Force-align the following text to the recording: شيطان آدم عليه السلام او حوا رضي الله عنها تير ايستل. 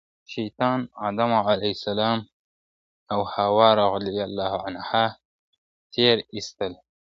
شيطان 0.25 0.79
آدم 0.95 1.31
عليه 1.49 1.71
السلام 1.71 2.19
او 3.11 3.21
حوا 3.33 3.73
رضي 3.75 4.23
الله 4.23 4.61
عنها 4.65 5.19
تير 5.91 6.23
ايستل. 6.33 6.75